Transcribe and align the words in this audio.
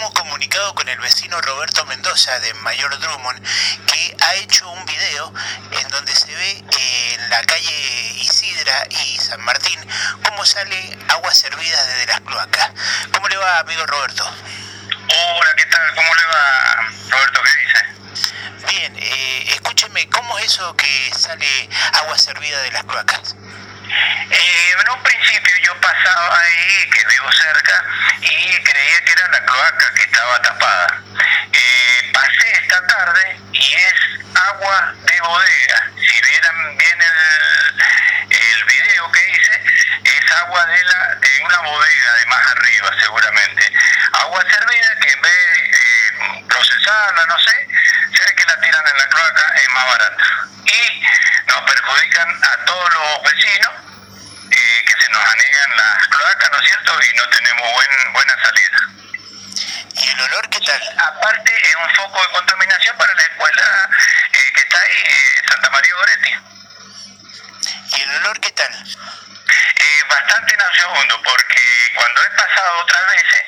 estamos 0.00 0.18
comunicados 0.18 0.72
con 0.72 0.88
el 0.88 0.98
vecino 0.98 1.38
Roberto 1.42 1.84
Mendoza 1.84 2.40
de 2.40 2.54
Mayor 2.54 2.98
Drummond, 3.00 3.38
que 3.86 4.16
ha 4.18 4.34
hecho 4.36 4.66
un 4.70 4.86
video 4.86 5.30
en 5.72 5.88
donde 5.88 6.16
se 6.16 6.34
ve 6.34 6.64
en 6.78 7.28
la 7.28 7.42
calle 7.42 8.14
Isidra 8.16 8.86
y 8.88 9.18
San 9.18 9.42
Martín 9.42 9.78
cómo 10.24 10.42
sale 10.46 10.96
agua 11.08 11.34
servida 11.34 11.84
desde 11.84 12.06
las 12.06 12.20
cloacas. 12.22 12.70
¿Cómo 13.12 13.28
le 13.28 13.36
va, 13.36 13.58
amigo 13.58 13.84
Roberto? 13.84 14.24
Hola, 14.24 15.50
¿qué 15.58 15.66
tal? 15.66 15.94
¿Cómo 15.94 16.14
le 16.14 16.24
va, 16.24 16.88
Roberto? 17.10 17.42
¿Qué 17.42 17.50
dice? 17.60 18.72
Bien, 18.72 18.96
eh, 18.96 19.44
escúcheme, 19.52 20.08
¿cómo 20.08 20.38
es 20.38 20.46
eso 20.46 20.74
que 20.76 21.10
sale 21.14 21.68
agua 21.92 22.16
servida 22.16 22.62
de 22.62 22.72
las 22.72 22.84
cloacas? 22.84 23.36
Eh, 24.30 24.74
en 24.80 24.90
un 24.96 25.02
principio 25.02 25.54
yo 25.62 25.78
pasaba 25.80 26.38
ahí, 26.38 26.90
que 26.90 27.04
vivo 27.04 27.32
cerca, 27.32 27.84
y 28.22 28.62
creía 28.62 29.04
que 29.04 29.12
era 29.12 29.28
cloaca 29.70 29.94
que 29.94 30.02
estaba 30.02 30.42
tapada. 30.42 31.02
Eh, 31.52 32.10
pasé 32.12 32.52
esta 32.52 32.86
tarde 32.86 33.40
y 33.52 33.74
es 33.74 33.94
agua 34.34 34.94
de 35.02 35.20
bodega. 35.20 35.90
Si 35.96 36.20
vieran 36.22 36.76
bien 36.76 37.02
el, 37.02 37.84
el 38.30 38.64
video 38.64 39.12
que 39.12 39.30
hice, 39.30 39.64
es 40.04 40.32
agua 40.32 40.66
de, 40.66 40.84
la, 40.84 41.14
de 41.16 41.44
una 41.44 41.58
bodega 41.60 42.12
de 42.14 42.26
más 42.26 42.46
arriba 42.52 42.90
seguramente. 43.00 43.72
Agua 44.12 44.42
servida 44.42 44.96
que 45.00 45.12
en 45.12 45.22
vez 45.22 45.32
de 45.32 46.38
eh, 46.38 46.44
procesarla, 46.48 47.26
no 47.26 47.38
sé, 47.38 47.68
se 48.16 48.24
ve 48.24 48.34
que 48.36 48.44
la 48.44 48.60
tiran 48.60 48.84
en 48.88 48.98
la 48.98 49.08
cloaca, 49.08 49.54
es 49.56 49.70
más 49.70 49.86
barata. 49.86 50.24
Y 50.64 51.02
nos 51.46 51.62
perjudican 51.62 52.28
a 52.28 52.64
todos 52.64 52.94
los 52.94 53.22
vecinos 53.22 53.72
eh, 54.50 54.84
que 54.84 55.02
se 55.02 55.10
nos 55.10 55.24
anegan 55.24 55.76
las 55.76 56.08
cloacas, 56.08 56.50
¿no 56.50 56.60
es 56.60 56.66
cierto? 56.66 56.98
Y 57.02 57.16
no 57.16 57.28
tenemos 57.28 57.72
buen, 57.72 58.12
buena 58.12 58.34
salida. 58.42 59.00
¿Y 60.00 60.08
el 60.08 60.20
olor 60.20 60.48
qué 60.48 60.60
tal? 60.60 60.80
Aparte, 61.10 61.52
es 61.68 61.76
un 61.76 61.90
foco 61.96 62.22
de 62.22 62.28
contaminación 62.32 62.96
para 62.96 63.12
la 63.14 63.22
escuela 63.22 63.88
eh, 64.32 64.52
que 64.54 64.60
está 64.60 64.78
ahí, 64.80 65.02
eh, 65.04 65.42
Santa 65.48 65.70
María 65.70 65.94
Goretti. 65.94 66.34
¿Y 67.96 68.02
el 68.02 68.10
olor 68.16 68.40
qué 68.40 68.50
tal? 68.52 68.72
Eh, 68.72 70.02
bastante 70.08 70.56
nauseabundo, 70.56 71.22
porque 71.22 71.60
cuando 71.94 72.22
he 72.24 72.30
pasado 72.30 72.78
otras 72.82 73.06
veces, 73.08 73.42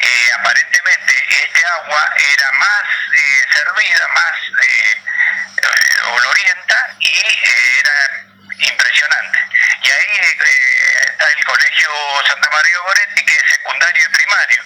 eh, 0.00 0.32
aparentemente 0.38 1.26
este 1.44 1.64
agua 1.66 2.12
era 2.32 2.52
más 2.52 2.84
eh, 3.12 3.44
servida, 3.54 4.08
más 4.08 4.38
olorienta 6.12 6.94
y 6.98 7.10
era 7.78 8.24
impresionante. 8.70 9.38
Y 9.82 9.90
ahí 9.90 10.18
eh, 10.20 11.06
está 11.10 11.28
el 11.30 11.44
colegio 11.44 11.90
Santa 12.26 12.50
María 12.50 12.78
Goretti, 12.84 13.24
que 13.24 13.34
es 13.36 13.44
secundario 13.50 14.02
y 14.04 14.12
primario. 14.12 14.62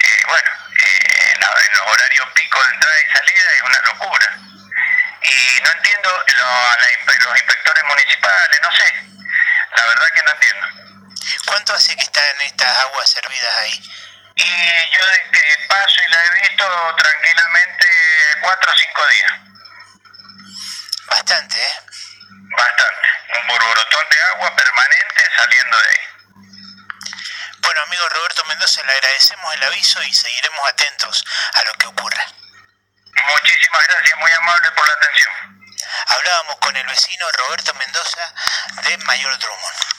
Eh, 0.00 0.22
bueno, 0.26 0.50
eh, 0.84 1.32
en, 1.34 1.40
la- 1.40 1.54
en 1.66 1.78
los 1.78 1.86
horarios 1.88 2.28
pico 2.34 2.62
de 2.64 2.74
entrada 2.74 3.00
y 3.00 3.12
salida 3.12 3.54
es 3.56 3.62
una 3.62 3.80
locura. 3.82 4.28
Y 5.22 5.53
no 5.64 5.70
entiendo 5.72 6.24
lo- 6.36 6.44
la 6.44 6.76
los 7.24 7.36
inspectores 7.36 7.84
municipales, 7.84 8.60
no 8.62 8.72
sé. 8.72 8.94
La 9.76 9.86
verdad 9.86 10.06
que 10.14 10.22
no 10.22 10.30
entiendo. 10.30 10.66
¿Cuánto 11.46 11.74
hace 11.74 11.96
que 11.96 12.02
están 12.02 12.40
estas 12.42 12.76
aguas 12.78 13.08
servidas 13.10 13.58
ahí? 13.58 13.90
Y 14.36 14.90
yo 14.90 15.00
que 15.32 15.66
paso 15.68 15.96
y 16.06 16.10
la 16.12 16.24
he 16.26 16.30
visto 16.48 16.96
tranquilamente 16.96 17.86
cuatro 18.40 18.72
o 18.72 18.76
cinco 18.76 19.06
días. 19.08 19.32
Bastante, 21.06 21.62
¿eh? 21.62 21.74
Bastante. 22.56 23.08
Un 23.40 23.46
borborotón 23.46 24.08
de 24.10 24.20
agua 24.34 24.56
permanente 24.56 25.22
saliendo 25.36 25.78
de 25.78 25.88
ahí. 25.88 26.06
Bueno, 27.58 27.80
amigo 27.82 28.08
Roberto 28.08 28.44
Mendoza, 28.46 28.82
le 28.84 28.92
agradecemos 28.92 29.54
el 29.54 29.62
aviso 29.64 30.02
y 30.02 30.12
seguiremos 30.12 30.68
atentos 30.68 31.24
a 31.54 31.64
lo 31.64 31.74
que 31.74 31.86
ocurra. 31.86 32.26
Muchísimas 33.22 33.86
gracias, 33.88 34.18
muy 34.18 34.32
amable 34.32 34.70
por 34.72 34.86
la 34.86 34.92
atención. 34.94 35.32
Hablábamos 36.06 36.56
con 36.56 36.76
el 36.76 36.86
vecino 36.86 37.26
Roberto 37.38 37.74
Mendoza 37.74 38.34
de 38.88 38.98
Mayor 38.98 39.38
Drummond. 39.38 39.93